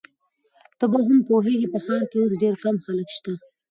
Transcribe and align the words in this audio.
ته 0.77 0.85
به 0.91 0.97
هم 1.05 1.17
پوهیږې، 1.27 1.67
په 1.73 1.79
ښار 1.85 2.01
کي 2.09 2.17
اوس 2.19 2.33
ډېر 2.41 2.55
کم 2.63 2.75
خلک 2.85 3.09
شته. 3.17 3.33